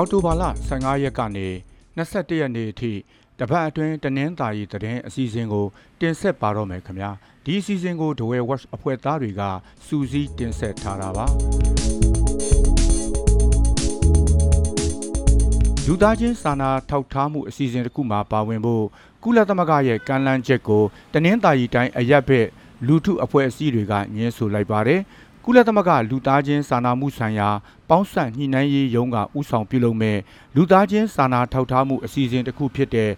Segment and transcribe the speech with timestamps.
[0.00, 1.48] အောက်တိုဘာလ15ရက်ကနေ
[1.96, 2.92] 21ရက်နေ့အထိ
[3.38, 5.66] တပတ်အတွင်းတနင်္သာရီသတင်းအစီအစဉ်ကို
[6.00, 7.10] တင်ဆက်ပါတော့မယ်ခင်ဗျာ
[7.44, 9.42] ဒီအစီအစဉ်ကိုဒဝဲ watch အဖွဲ့သားတွေက
[9.86, 11.26] စူးစီးတင်ဆက်ထားတာပါ
[15.86, 18.84] လူသားချင်းစာနာထောက်ထားမှုအစီအစဉ်တစ်ခုမှာပါဝင်ဖို့
[19.22, 22.46] ကုလသမဂ္ဂရဲ့ကမ်းလှမ်းချက်ကိုတနင်္သာရီတိုင်းအရက်ဘက်
[22.86, 25.00] လူထုအဖွဲ့အစည်းတွေကညှင်းဆိုလိုက်ပါတယ်
[25.50, 27.48] ကုလသမဂ္ဂလူသားချင်းစာနာမှုဆိုင်ရာ
[27.88, 30.18] ပေါင်းစပ်ညှိနှိုင်းရေးရုံးကဥဆောင်ပြုလုပ်မဲ့
[30.56, 33.10] လူသားချင်းစာနာထောက်ထားမှုအစီအစဉ်တစ်ခုဖြစ်တဲ့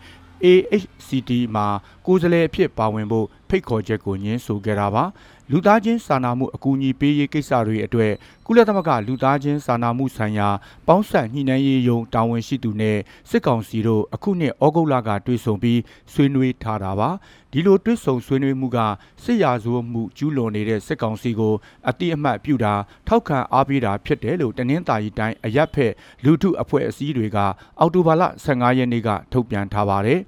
[0.44, 1.66] AHCT မှာ
[2.06, 5.04] ကိုယ်စားလှယ်အဖြစ်ပါဝင်ဖို့ဖိတ်ခေါ်ချက်ကိုညှင်းဆိုခဲ့တာပါ
[5.52, 8.12] လူသားချင်းစာနာမှုအကူအညီပေးရေးကိစ္စတွေအတွက်
[8.46, 10.48] ကုလသမဂ္ဂလူသားချင်းစာနာမှုဆိုင်ရာ
[10.86, 12.98] ပေါင်းစပ်ညှိနှိုင်းရေးယုံတာဝန်ရှိသူနဲ့
[13.30, 15.80] စစ်ကောင်စီတို့အခုနှစ်ဩဂုတ်လကတွေ့ဆုံပြီး
[16.12, 17.10] ဆွေးနွေးထားတာပါ
[17.52, 18.78] ဒီလိုတွေ့ဆုံဆွေးနွေးမှုက
[19.24, 21.54] စစ်ရာဇဝတ်မှုကျူးလွန်နေတဲ့စစ်ကောင်စီကို
[21.88, 22.74] အတိအမှတ်ပြုတာ
[23.08, 25.92] ထောက်ခံအားပေးတာဖြစ်တယ်လို့တနင်္သာရီတိုင်းအရက်ဖက်
[26.24, 27.38] လူထုအဖွဲ့အစည်းတွေက
[27.78, 30.20] အောက်တိုဘာလ15ရက်နေ့ကထုတ်ပြန်ထားပါတယ်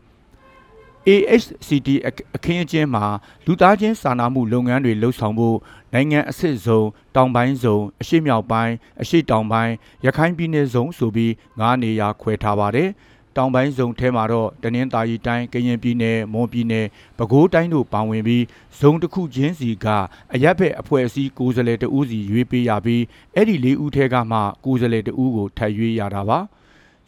[1.08, 1.88] AHCT
[2.36, 3.04] အခင်းအကျင်းမှာ
[3.46, 5.58] လူသားချင်းစာနာမှုလုပ်ငန်းတွေလှုပ်ဆောင်ဖို့
[5.92, 9.72] နိုင်ငံအဆင့်ဆုံးတောင်ပိုင်းဆုံးအရှိမြောက်ပိုင်းအရှိတောင်ပိုင်း
[10.04, 11.30] ရခိုင်ပြည်နယ်ဆုံးဆိုပြီး
[11.60, 12.88] ၅နေရာခွဲထားပါတယ်။
[13.36, 16.86] တောင်ပိုင်းဆုံးထဲမှာတော့တနင်္သာရီတိုင်းကရင်ပြည်နယ်မွန်ပြည်နယ်
[17.18, 18.44] ပဲခူးတိုင်းတို့ပါဝင်ပြီး
[18.80, 19.86] ဇုံတစ်ခုချင်းစီက
[20.34, 23.02] အရက်ဖက်အဖွဲ့အစည်းကိုယ်စားလှယ်တဦးစီရွေးပေးရပြီး
[23.34, 26.40] အဲ့ဒီ၄ဦးထဲကမှကိုယ်စားလှယ်တဦးကိုထပ်ရွေးရတာပါ။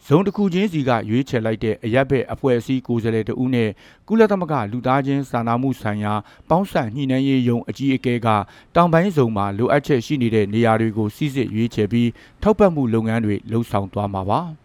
[0.09, 3.69] ဇုံတစ်ခုချင်းစီကရွေးချယ်လိုက်တဲ့အရက်ဘက်အဖွဲ့အစည်းကိုယ်စားလှယ်တဦးနဲ့
[4.07, 6.13] ကုလသမဂ္ဂလူသားချင်းစာနာမှုဆိုင်ရာ
[6.49, 8.27] ပေါင်းစပ်ညှိနှိုင်းရေးယုံအကြီးအကဲက
[8.75, 12.09] တောင်ပိုင်းဇုံမှာလိုအပ်ချက်ရှိနေတဲ့နေရာတွေကိုစစ်စစ်ရွေးချယ်ပြီး
[12.41, 14.64] ထောက်ပံ့မှုလုပ်ငန်းတွေလှုပ်ဆောင်သွားမှာပါ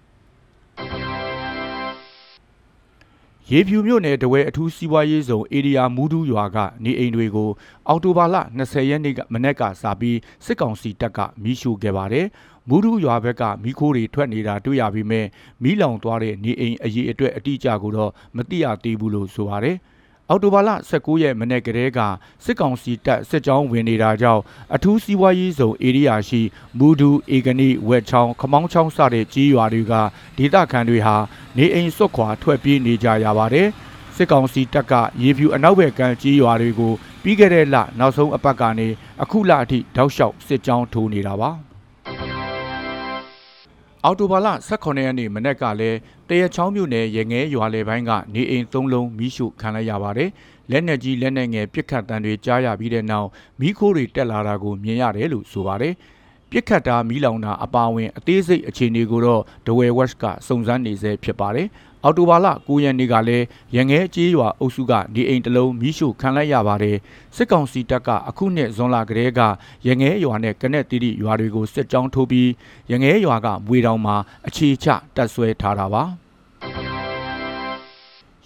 [3.52, 7.50] ရေဖြူမြို့နယ်တဝဲအထူးစီးပွားရေးဇုံဧရိယာမူဒူးရွာကနေအိမ်တွေကို
[7.88, 12.26] အော်တိုဘာလ20ရက်နေ့ကမနေ့ကစပြီးစစ်ကောင်စီတပ်ကမီးရှို့ခဲ့ပါတယ်
[12.68, 15.26] မူဒူရွာဘက်ကမိခိုးတွေထွက်နေတာတွေ့ရပြီးမဲ့
[15.62, 19.76] မီးလောင်သွားတဲ့နေအိမ်အရေးအတွက်အတိအကျကိုတော့မသိရသေးဘူးလို့ဆိုပါတယ်။
[20.32, 22.00] အော်တိုဘာလ19ရက်မနေ့ကတည်းက
[22.44, 24.42] စစ်ကောင်စီတပ်စစ်ကြောင်းဝင်နေတာကြောင့်
[24.74, 26.40] အထူးစီးပွားရေးဇုံဧရိယာရှိ
[26.78, 29.92] မူဒူအေဂနီဝက်ချောင်းခမောင်းချောင်းစတဲ့ကြီးရွာတွေက
[30.38, 31.16] ဒေသခံတွေဟာ
[31.56, 33.68] နေအိမ်စွတ်ခွာထွက်ပြေးနေကြရပါတယ်။
[34.16, 36.92] စစ်ကောင်စီတပ်ကရေဖြူအနောက်ဘက်ကကြီးရွာတွေကို
[37.22, 38.88] ပြီးခဲ့တဲ့လနောက်ဆုံးအပတ်ကနေ
[39.22, 41.52] အခုလအထိတောက်လျှောက်စစ်ကြောင်းထိုးနေတာပါ။
[44.04, 50.30] အော်တိုဘာလ18ရက်နေ့မနက်ကလည်းတရချောင်းမြို့နယ်ရငဲရွာလေပိုင်းကနေအိမ်၃လုံးမိရှုခံလိုက်ရပါတယ်။
[50.70, 53.28] လက်နက်ကြီးလက်နက်ငယ်ပစ်ခတ်တံတွေကြားရပြီးတဲ့နောက်
[53.60, 55.94] မိခိုးတွေတက်လာတာကိုမြင်ရတယ်လို့ဆိုပါတယ်။
[56.50, 61.68] ပြစ်ခတ်တာမီးလောင်တာအပါအဝင်အသေးစိတ်အခြေအနေကိုတော့ဒဝဲဝက်ကစုံစမ်းနေဆဲဖြစ်ပါတယ်။
[62.04, 63.44] အော်တိုဘာလ9ရက်နေ့ကလည်း
[63.76, 66.96] ရငဲကြေးရွာအုပ်စုကနေအိမ်တလုံးမိရှို့ခံလိုက်ရပါတယ်
[67.36, 69.40] စစ်ကောင်စီတပ်ကအခုနှစ်ဇွန်လကတည်းက
[69.86, 72.50] ရငဲရွာနဲ့ကနက်တီတီရွာတွေကိုစစ်ကြောင်းထိုးပြီး
[72.90, 74.16] ရငဲရွာကမွေတောင်မှာ
[74.46, 76.02] အခြေချတပ်ဆွဲထားတာပါ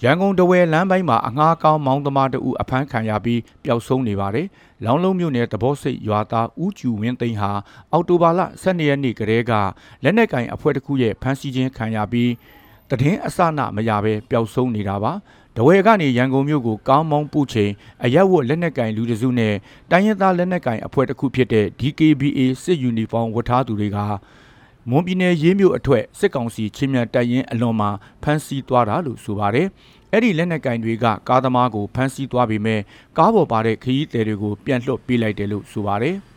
[0.03, 4.47] ရန်ကုန်တဝဲလမ်းပိုင်းမှာအငှားကောင်းမောင်းသမားတဦးအဖမ်းခံရပြီးပျောက်ဆုံးနေပါတယ်။
[4.85, 7.51] လောင်းလုံးမြို့နယ်တဘောစိတ်ရွာသားဦးကျူဝင်းသိန်းဟာ
[7.93, 9.53] အော်တိုဘာလ12ရက်နေ့ကတည်းက
[10.03, 12.31] လက်နက်ကင်အဖွဲ့တစ်ခုရဲ့ဖမ်းဆီးခြင်းခံရပြီး
[12.91, 15.13] တည်င်းအစနမရဘဲပျောက်ဆုံးနေတာပါ
[15.57, 17.73] တဝဲကနေရန်ကုန်မြို့ကိုကောင်းမောင်းပူချိန်
[18.05, 19.55] အရက်ဝတ်လက်နက်ကင်လူတစုနဲ့
[19.91, 23.99] တိုင်းရင်းသားလက်နက်ကင်အဖွဲ့တစ်ခုဖြစ်တဲ့ DKBA စစ်ယူနီဖောင်းဝတ်ထားသူတွေက
[24.91, 27.91] မွန်ပြည်နယ်ရေးမြို့အထွတ်စစ်ကောင်စီချင်းမြတ်တပ်ရင်းအလွန်မှာ
[28.23, 29.67] ဖမ်းဆီးသွားတာလို့ဆိုပါတယ်။
[30.13, 32.81] အဲ့ဒီလက်နက်ကင်တွေကကားသမားကိုဖမ်းဆီးသွားပြီးမဲ့
[33.19, 36.17] ကားပေါ်ပါတဲ့ခရီးသည်တွေကိုပြန်လွှတ်ပေးလိုက်တယ်လို့ဆိုပါတယ်။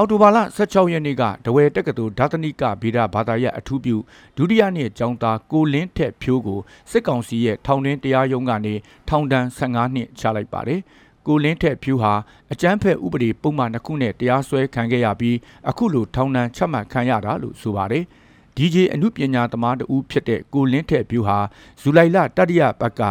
[0.00, 3.96] အော်တိုဘာလ16ရက်နေ့ကဒဝဲတက္ကသိုလ်ဓာတနိကဗေဒဘာသာရပ်အထူးပြု
[4.36, 6.60] ဒုတိယနှစ်ကျောင်းသားကိုလင်းထက်ဖြိုးကို
[6.90, 8.74] စစ်ကောင်စီရဲ့ထောင်တွင်းတရားရုံးကနေ
[9.08, 10.80] ထောင်ဒဏ်15နှစ်ချလိုက်ပါတယ်။
[11.26, 12.12] ကိုလင်းထက်ဖြူဟာ
[12.52, 15.36] အကြမ်းဖက်ဥပဒေပုံမှန်တစ်ခုနဲ့တရားစွဲခံခဲ့ရပြီး
[15.68, 18.04] အခုလိုထောင်ဒဏ်ချမှတ်ခံရတာလို့ဆိုပါတယ်။
[18.56, 21.38] DJ အမှုပညာသမားတဦးဖြစ်တဲ့ကိုလင်းထက်ဖြူဟာ
[21.80, 23.02] ဇူလိုင်လတတိယပတ်က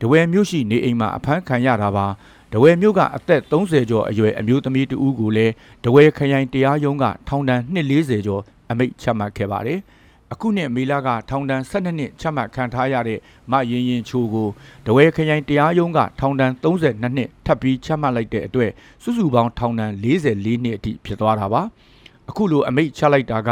[0.00, 2.06] ဒဝဲမြို့ရှိနေအိမ်မှာအဖမ်းခံရတာပါ။
[2.52, 5.52] ဒဝဲမြို့ကအသက်30ကျော်အရွယ်အမျိုးသမီးတဦးကိုလည်း
[5.84, 9.78] ဒဝဲခရိုင်တရားရုံးကထောင်ဒဏ်240ကျော်အမိန့်ချမှတ်ခဲ့ပါတယ်။
[10.32, 13.18] အခုနှစ်မေလကထောင်ဒဏ်12နှစ်ချမှတ်ခံထားရတဲ့
[13.50, 14.48] မရင်ရင်ချိုကို
[14.86, 18.70] ဒဝဲခရိုင်တရားရုံးကထောင်ဒဏ်32နှစ်ထပ်ပြီးချမှတ်လိုက်တဲ့အတွက်
[19.02, 21.62] စုစုပေါင်းထောင်ဒဏ်44နှစ်အထိဖြစ်သွားတာပါ။
[22.30, 23.50] အခုလိုအမိတ်ချလိုက်တာက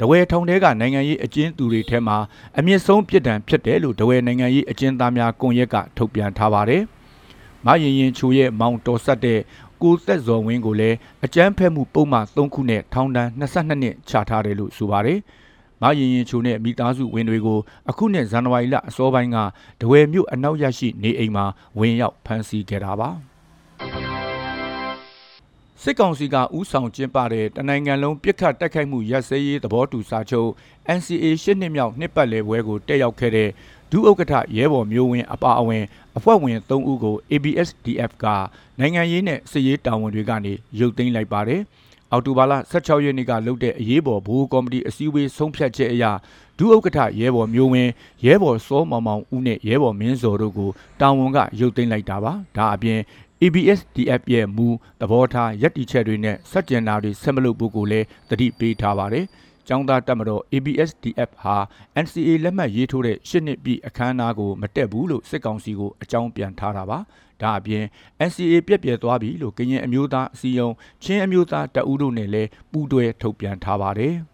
[0.00, 2.16] ဒဝဲထုံတဲကနိုင်ငံရေးအကျဉ်းသူတွေထဲမှာ
[2.58, 6.82] အမြင့်ဆုံးပြစ်ဒဏ်ဖြစ်တယ်လို့ဒဝဲနိုင်ငံရေးအကျဉ်းသားများကွန်ရက်ကထုတ်ပြန်ထားပါတယ်။
[7.66, 9.40] မရင်ရင်ချိုရဲ့မောင်တော်ဆက်တဲ့
[9.82, 15.18] ကိုသက်ဇော်ဝင်းကိုလည်းအကြမ်းဖက်မှုပုံမှန်3ခုနဲ့ထောင်ဒဏ်22နှစ်ချထားတယ်လို့ဆိုပါတယ်။
[15.82, 17.58] မရင်ရင်ချိုနဲ့မိသားစုဝင်တွေကို
[17.90, 19.38] အခုနှစ်ဇန်နဝါရီလအစောပိုင်းက
[19.80, 21.44] ဒဝယ်မြို့အနောက်ရရှိနေအိမ်မှာ
[21.78, 23.10] ဝင်ရောက်ဖမ်းဆီးခဲ့တာပါ။
[25.86, 30.50] စစ်ကောင်စီကဥဆောင်ကျင်းပတဲ့တနိုင်ငံလုံးပြစ်ခတ်တိုက်ခိုက်မှုရပ်စဲရေးသဘောတူစာချုပ်
[30.96, 33.50] NCA ရှစ်နှစ်မြောက်နှစ်ပတ်လည်ပွဲကိုတက်ရောက်ခဲ့တဲ့
[33.94, 35.84] ဒုဥက္ကဋ္ဌရဲဘော်မျိုးဝင်းအပါအဝင်
[36.16, 38.26] အဖွဲ့ဝင်3ဦးကို ABSDF က
[38.78, 41.60] နိုင်ငံရေးနဲ့စစ်ရေးတာဝန်တွေကနေရုပ်သိမ်းလိုက်ပါတယ်။
[42.10, 46.04] အောက်တိုဘာလ16ရက်နေ့ကလုပ်တဲ့အရေးပေါ်ဘူကော်မတီအစည်းအဝေးဆုံးဖြတ်ချက်အရ
[46.58, 47.90] ဒုဥက္ကဋ္ဌရဲဘော်မျိုးဝင်း
[48.24, 50.70] ရဲဘော်စောမောင်မောင်ဦးနဲ့ရဲဘော်မင်းစော်တို့ကို
[51.00, 52.98] တာဝန်ကရုပ်သိမ်းလိုက်တာပါ။ဒါအပြင်
[53.42, 54.68] ABSDF ရဲ့မူ
[55.00, 59.24] သဘောထားယက်တီချက်တွေနဲ့စက်ကျန်တာတွေဆက်မလုပ်ဖို့ကိုလည်းတတိပေးထားပါတယ်။
[59.68, 61.56] ကျောင်းသားတက်မတော် ABSDF ဟာ
[62.04, 66.98] NCA လက်မှတ်ရေးထိုးတဲ့ရှစ်နှစ်ပြည့်အခမ်းအနားကိုမတက်ဘူးလို့စစ်ကောင်စီကိုအကြောင်းပြန်ထားတာပါ။
[67.40, 67.84] ဒါအပြင်
[68.28, 74.14] NCA ပြက်ပြဲသွားပြီလို့ကရင်အမျိုးသားအစည်းအရုံးချင်းအမျိုးသားတပ်ဦးတို့နဲ့လည်းပူးတွဲထုတ်ပြန်ထားပါတယ်။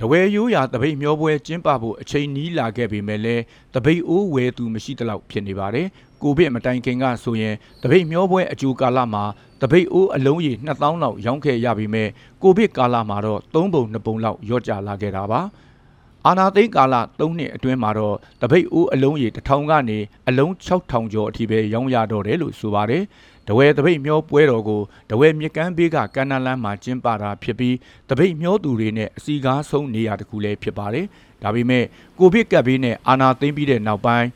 [0.00, 3.42] တဝဲရိုးရာတပိတ်မျောပွဲကျင်းပဖို့အချိန်နီးလာခဲ့ပေမဲ့လည်း
[3.74, 5.86] တပိတ်အိုးဝဲသူမရှိသလောက်ဖြစ်နေပါတယ်။
[6.24, 9.24] ကိုဗစ်မတိုင်ခင်ကဆိုရင်တပိတ်မျောပွဲအကျိုးကာလမှာ
[9.62, 12.08] တပိတ်အိုးအလုံးကြီး2000လောက်ရောင်းခဲ့ရပေမဲ့
[12.42, 15.40] ကိုဗစ်ကာလမှာတော့3ပုံ2ပုံလောက်ရော့ကျလာခဲ့တာပါ။
[16.26, 19.98] အာနာသိန်းကာလ3နှစ်အတွင်းမှာတော့တပိတ်အိုးအလုံးကြီး1000ကနေ
[20.28, 23.02] အလုံး6000ကျော်အထိပဲရောင်းရတော့တယ်လို့ဆိုပါတယ်။
[23.48, 27.76] တဝဲတပိတ်မျောပွဲတော်ကိုတဝဲမြကန်းဘေးကကန္နာလန်းမှာကျင်းပတာဖြစ်ပြီး
[28.08, 31.06] တပိတ်မျောသူတွေနဲ့အစီကားဆုံးနေရာတစ်ခုလည်းဖြစ်ပါတယ်။
[31.42, 31.84] ဒါပေမဲ့
[32.18, 34.28] ကိုဗစ်ကပ်ဘေးနဲ့အာဏာသိမ်းပြီးတဲ့နောက်ပိုင်း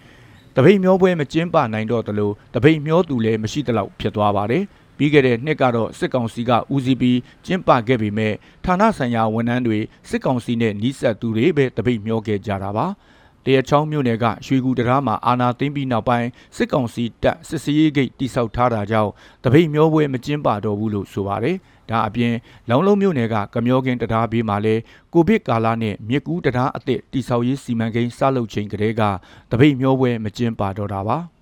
[0.61, 4.65] တပိတ်မျောပွဲမကျင်းပနိုင်တော့သလိုတပိတ်မျောသူလည်းမရှိသလောက်ဖြစ်သွားပါတယ်။
[4.99, 8.35] ပြီးခဲ့တဲ့နှစ်ကတော့စစ်ကောင်စီကဦးစီးပြီးကျင်းပခဲ့ပေမဲ့
[8.65, 9.79] ဌာနဆိုင်ရာဝန်ထမ်းတွေ
[10.11, 12.87] စစ်ကောင်စီနဲ့နှီးဆက်သူတွေပဲတပိတ်မျောခဲ့ကြတာပါ။
[13.45, 19.11] တရချောင်းမြို့နယ်ကရွှေကူတရာမှာအာနာသိမ့်ပြီးနောက်ပိုင်းစစ်ကောင်စီတပ်စစ်စရေးဂိတ်တိစောက်ထားတာကြောင့်
[19.45, 21.57] တပိတ်မျောပွဲမကျင်းပတော့ဘူးလို့ဆိုပါတယ်။
[21.91, 22.35] ဒါအပြင်
[22.69, 24.83] လောင်လုံးမြို့နယ်ကကမျောကင်းတရားဘေးမှာလည်း
[25.13, 29.03] ကိုဗစ်ကာလနဲ့မြစ်ကူးတရားအသစ်တိစောက်ရေးစီမံကိန်းစလုပ်ချိန်ကလေးက
[29.51, 31.19] တပိတ်မျောပွဲမကျင်းပတော့တာပါ။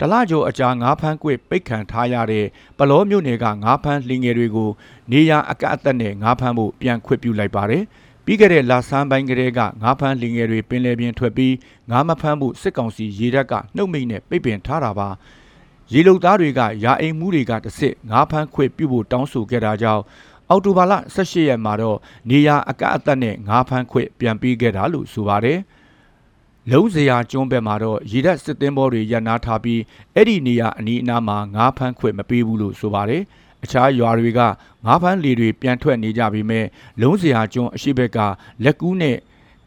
[0.00, 2.46] တလကျော်အကြာငါးဖမ်းကွေ့ပိတ်ခံထားရတဲ့
[2.78, 4.70] ပလောမြို့နယ်ကငါးဖမ်းလင်းငယ်တွေကို
[5.10, 7.84] နေရအကန့်အသတ်နဲ့ငါးဖမ်းဖို့ပြန်ခွင့်ပြုလိုက်ပါတယ်။
[8.24, 11.54] ပြီးခဲ့တဲ့လဆန်းပိုင်းကလေးကငါးဖမ်းလင်ငယ်တွေပင်လယ်ပြင်ထွက်ပြီး
[11.90, 15.08] ငါးမဖမ်းဖို့စစ်ကောင်စီရေတပ်ကနှုတ်မိတ်နဲ့ပိတ်ပင်ထားတာပါ
[15.92, 20.02] ရေလုံသားတွေကရာအိမ်မှုတွေကတစစ်ငါးဖမ်းခွေပြုတ်ဖို့တောင်းဆိုခဲ့တာကြောင့်
[20.50, 21.98] အော်တိုဘာလ18ရက်မှာတော့
[22.30, 25.58] နေရအကန့်အသတ်နဲ့ငါးဖမ်းခွေပြန်ပြီးခဲ့တာလို့ဆိုပါတယ်
[26.70, 29.80] လုံးစရာကျွန်းဘက်မှာတော့ရေတပ်စစ်သင်းဘောတွေရပ်နားထားပြီး
[30.14, 33.22] အဲ့ဒီနေရာအနီးအနားမှာငါးဖမ်းခွေမပေးဘူးလို့ဆိုပါတယ်။
[33.64, 34.40] အခြားရွာတွေက
[34.86, 36.66] ငါးဖမ်းလေတွေပြန်ထွက်နေကြပြီမဲ့
[37.00, 38.18] လုံးစရာကျွန်းအရှိဘက်က
[38.64, 39.16] လက်ကူးနဲ့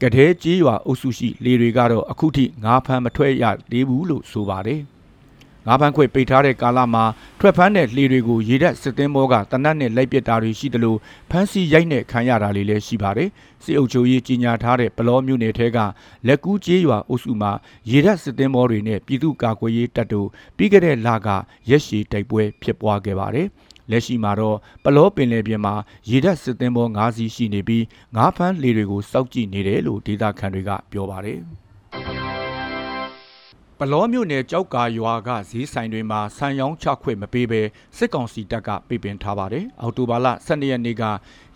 [0.02, 4.82] ကတဲ့ကြီးရွာအုပ်စုရှိလေတွေကတော့အခုထိငါးဖမ်းမထွက်ရသေးဘူးလို့ဆိုပါတယ်
[5.68, 7.04] ငါးဖမ်းခွေပိတ်ထားတဲ့ကာလမှာ
[7.40, 10.98] ထွက်ဖမ်းတဲ့လှေတွေကိုရေတပ်စစ်သင်းဘောကတနတ်နဲ့လိုက်ပစ်တာတွေရှိတယ်လို့
[11.30, 13.30] ဖမ်းဆီးရိုက်နဲ့ခံရတာလေးလည်းရှိပါတယ်။
[13.64, 15.78] စစ်အုပ်ချုပ်ရေးကြီးညာထားတဲ့ပလောမျိုးနယ်ထဲက
[16.28, 17.52] လက်ကူးကျေးရွာအုပ်စုမှာ
[17.92, 20.28] ရေတပ်စစ်သင်းဘောတွေနဲ့ပြည်သူ့ကာကွယ်ရေးတပ်တို့
[20.58, 21.28] ပြီးခဲ့တဲ့လက
[21.70, 23.48] ရက်ရှည်တိုက်ပွဲဖြစ်ပွားခဲ့ပါတယ်။
[23.92, 25.74] လက်ရှိမှာတော့ပလောပင်လယ်ပြင်မှာ
[26.10, 27.86] ရေတပ်စစ်သင်္ဘော၅စီးရှိနေပြီး
[28.16, 31.40] ငါးဖမ်းလေတွေကိုစောက်ကြည့်နေတယ်လို့ဒေသခံတွေကပြောပါတယ်
[33.82, 37.62] ပလောမြို့နယ်ကြောက်ကာရွာကဈေးဆိုင်တွေမှာဆန်ရောင်းချခွင့်မပေးဘဲ
[37.98, 41.04] စစ်ကောင်စီတပ်ကပိတ်ပင်ထားပါတယ်။အော်တိုဘာလ12ရက်နေ့က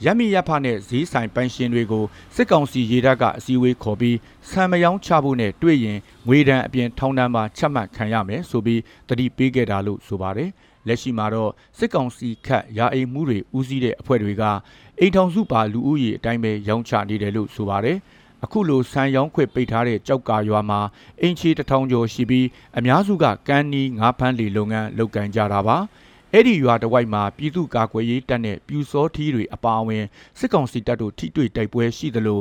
[0.05, 2.05] ရမီရဖနဲ့ဈေးဆိုင်ပိုင်ရှင်တွေကို
[2.35, 4.17] စစ်ကောင်စီရေတပ်ကအစည်းအဝေးခေါ်ပြီး
[4.50, 10.50] ဆန်မရောင်းချဖို့နဲ့တွေ့ရင်ငွေဒဏ်အပြင်ထောင်ဒဏ်မှာချက်မှတ်ခံရမယ်ဆိုပြီးတတိပေးခဲ့တာလို့ဆိုပါတယ်။
[10.88, 14.43] လက်ရှိမှာတော့စစ်ကောင်စီခတ်ရာအိမ်မှုတွေဦးစီးတဲ့အဖွဲ့တွေက
[15.00, 17.98] အိမ်ထောင်စုပါလူဦးရေအတိုင်းပဲရောင်းချနေတယ်လို့ဆိုပါတယ်
[18.43, 20.79] အခုလိုဆန်ရောင်းခွေပိတ်ထားတဲ့ကြောက်ကာရွာမှာ
[21.21, 22.47] အင်ချီတထောင်ကျော်ရှိပြီး
[22.77, 25.77] အများစုကကန်းနီငါးဖမ်းလီလုပ်ငန်းလုပ်ကိုင်ကြတာပါ
[26.31, 30.03] အဲ့ဒီရွာတဝိုက်မှာပြည်သူ့ကာကွယ်ရေးတပ်နဲ့ပြူစောထီးတွေအပါအဝင်
[30.39, 32.39] စစ်ကောင်စီတပ်တို့ထိတွေ့တိုက်ပွဲရှိသလို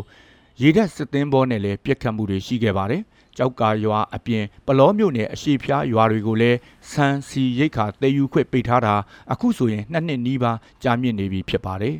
[0.60, 3.02] ရေတပ်စစ်သင်းဘောနဲ့လည်းပြက်ခတ်မှုတွေရှိခဲ့ပါတယ်
[3.36, 6.58] ကြောက်ကာရွာအပြင်ပလောမြို့နယ်အရှိဖျားရွာတွေကိုလည်း
[6.90, 8.94] ဆန်စီရိတ်ခါတည်ယူခွင့်ပိတ်ထားတာ
[9.32, 11.96] အခုဆိုရင်နှစ်နှစ်နီးပါးကြာမြင့်နေပြီဖြစ်ပါတယ်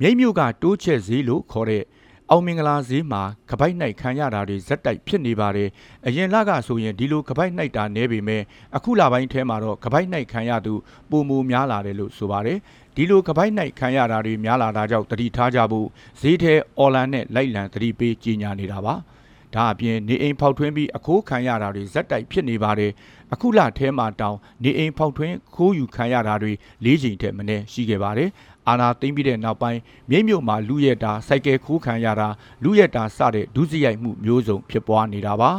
[0.00, 1.84] မြိတ်မြို့ကတိုးချက်ဈေးလို့ခေါ်တဲ့
[2.30, 5.68] အောင်မင်္ဂလာဈေးမှာကပိုက်နိုင်ခံရတာတွေဇက်တိုက်ဖြစ်နေပါတယ်။
[6.06, 8.42] အရင်လကဆိုရင်ဒီလိုကပိုက်နိုင်တာနဲပေမဲ့
[8.76, 10.74] အခုလပိုင်းထဲမှာတော့ကပိုက်နိုင်ခံရသူ
[11.10, 12.58] ပုံမူများလာတယ်လို့ဆိုပါတယ်။
[12.96, 15.86] ဒီလိုကပိုက်နိုင်ခံရတာတွေများလာတာကြောင့်တတိထားကြဖို့
[16.20, 18.94] ဈေးထဲအော်လန်နဲ့လိုက်လံတတိပေးကြီးညာနေတာပါ။
[19.54, 22.92] ဒါအပြင်နေအိမ်ဖောက်ထွင်းပြီးအခိုးခံရတာတွေဇက်တိုက်ဖြစ်နေပါတယ်။
[23.32, 26.52] အခုလထဲမှာတောင်နေအိမ်ဖောက်ထွင်းခိုးယူခံရတာတွေ
[26.84, 28.28] ၄ချိန်ထက်မနည်းရှိခဲ့ပါတယ်
[28.68, 29.80] အာနာသိမ့်ပြီးတဲ့နောက်ပိုင်း
[30.10, 32.28] မြိတ်မြို့မှာလူရဲတာစိုက်ကယ်ခိုးခံရတာ
[32.64, 35.50] လူရဲတာစတဲ့ဒုစရိုက်မှုမျိုးစုံဖြစ်ပွားနေတာပါ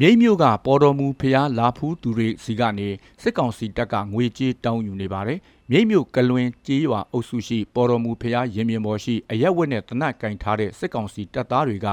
[0.00, 2.88] မြိတ်မြို့ကပေါ်တော်မူဖျားလာဖူးသူတွေစီကနေ
[3.22, 5.38] စစ်ကောင်စီတပ်ကငွေကြေးတောင်းယူနေပါတယ်။
[5.70, 11.86] မြိတ်မြို့ကလွင်ကြေးရွာအုပ်စုရှိပေါ်တော်မူဖျားရင်မြင်ပေါ်ရှိအရက်ဝက်နဲ့တနတ်ကင်ထားတဲ့စစ်ကောင်စီတပ်သားတွေက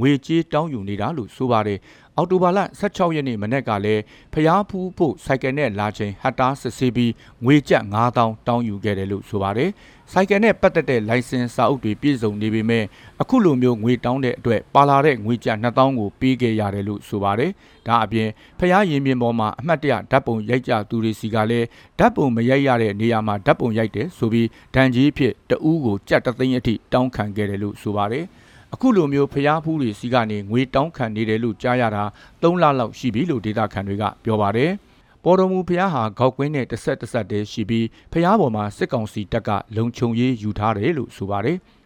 [0.00, 1.78] ငွေကြေးတောင်းယူနေတာလို့ဆိုပါတယ်။
[2.18, 7.12] အော်တိုဘာလ16ရက်နေ့မနေ့ကလည်းဖျားဖူးဖို့စိုက်ကယ်နဲ့လာချိန်ဟတ်တာစစ်ဆေးပြီး
[7.44, 9.70] ငွေကျပ်9000တောင်းယူခဲ့တယ်လို့ဆိုပါတယ်။
[10.12, 12.84] စိုက်ကယ်နဲ့ပတ်သက်တဲ့လိုင်စင်စာအုပ်တွေပြည့်စုံနေပေမဲ့
[13.20, 17.50] အခုလိုမျိုးငွေတောင်းတဲ့အတွက်ပါလာတဲ့ငွေကျပ်2000ကိုပေးခဲ့ရတယ်လို့ဆိုပါတယ်။
[17.86, 21.66] ဒါအပြင်ဖျားရင်မြင်ပေါ်မှာအမှတ်တရဓာတ်ပုံရိုက်ကြသူတွေစီကလည်း
[21.98, 28.26] ဓာတ်ပုံမရိုက်ရတဲ့နေရာမှာဓာတ်ပုံရိုက်တယ်ဆိုပြီးဒဏ်ကြီးဖြစ်တဦးကိုကြက်တသိန်းအထိတောင်းခံခဲ့တယ်လို့ဆိုပါတယ်။
[28.74, 32.04] အခုလိုမျိုးဖျားဖူးတွေစီကနေငွေတောင်းခံနေတယ်လို့ကြားရတာ
[32.42, 34.70] 3လလောက်ရှိပြီလို့ဒေတာခန်တွေကပြောပါတယ်။
[35.24, 41.58] ပေါ်တော်မူဖျားဟာခေါက်ကွင်းနဲ့တစ်ဆက်တစ်ဆက်တည်းရှိပြီးဖျားပေါ်မှာစစ်ကောင်စီတပ်ကလုံခြုံရေးယူထားတယ်လို့ဆိုပါတယ်။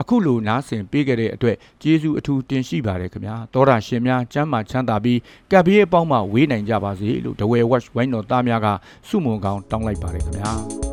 [0.00, 5.18] အခုလိုနားဆင်ပေးခဲ့တဲ့အတွက်ကျေးဇူးအထူးတင်ရှိပါတယ်ခင်ဗျာတောတာရှင်များကျမ်းမာချမ်းသာပြီး
[5.50, 8.68] ကပ်ဘေးအပေါင်းမှဝေးနိုင်ကြပါစေလို့ဒဝဲဝက်ဝိုင်းတော်သားများက
[9.08, 10.89] စုမုံကောင်းတောင်းလိုက်ပါတယ်ခင်ဗျာ